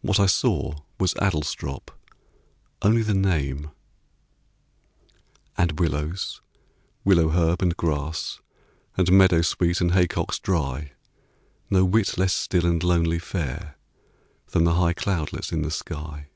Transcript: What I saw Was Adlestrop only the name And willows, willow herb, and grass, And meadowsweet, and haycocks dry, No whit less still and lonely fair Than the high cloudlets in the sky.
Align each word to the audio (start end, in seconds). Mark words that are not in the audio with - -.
What 0.00 0.18
I 0.18 0.26
saw 0.26 0.74
Was 0.98 1.14
Adlestrop 1.14 1.90
only 2.82 3.02
the 3.02 3.14
name 3.14 3.70
And 5.56 5.78
willows, 5.78 6.40
willow 7.04 7.28
herb, 7.28 7.62
and 7.62 7.76
grass, 7.76 8.40
And 8.96 9.12
meadowsweet, 9.12 9.80
and 9.80 9.92
haycocks 9.92 10.40
dry, 10.40 10.94
No 11.70 11.84
whit 11.84 12.18
less 12.18 12.32
still 12.32 12.66
and 12.66 12.82
lonely 12.82 13.20
fair 13.20 13.76
Than 14.48 14.64
the 14.64 14.74
high 14.74 14.92
cloudlets 14.92 15.52
in 15.52 15.62
the 15.62 15.70
sky. 15.70 16.26